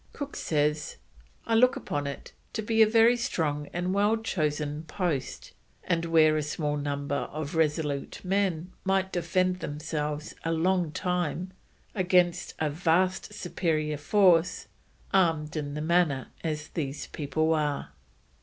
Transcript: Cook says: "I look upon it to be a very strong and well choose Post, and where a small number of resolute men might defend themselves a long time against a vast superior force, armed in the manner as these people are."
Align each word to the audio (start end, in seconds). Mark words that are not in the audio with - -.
Cook 0.13 0.35
says: 0.35 0.97
"I 1.45 1.53
look 1.53 1.75
upon 1.75 2.07
it 2.07 2.31
to 2.53 2.63
be 2.63 2.81
a 2.81 2.87
very 2.87 3.15
strong 3.15 3.67
and 3.71 3.93
well 3.93 4.17
choose 4.17 4.59
Post, 4.87 5.53
and 5.83 6.05
where 6.05 6.35
a 6.37 6.41
small 6.41 6.75
number 6.75 7.15
of 7.15 7.53
resolute 7.53 8.19
men 8.25 8.71
might 8.83 9.13
defend 9.13 9.59
themselves 9.59 10.33
a 10.43 10.51
long 10.51 10.91
time 10.91 11.51
against 11.93 12.55
a 12.57 12.67
vast 12.71 13.31
superior 13.35 13.97
force, 13.97 14.65
armed 15.13 15.55
in 15.55 15.75
the 15.75 15.81
manner 15.81 16.29
as 16.43 16.69
these 16.69 17.05
people 17.05 17.53
are." 17.53 17.89